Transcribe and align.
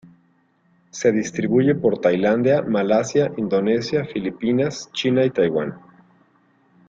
Se 0.89 1.11
distribuye 1.11 1.75
por 1.75 1.99
Tailandia, 2.01 2.63
Malasia, 2.63 3.31
Indonesia, 3.37 4.03
Filipinas, 4.03 4.89
China 4.93 5.23
y 5.23 5.29
Taiwán. 5.29 5.75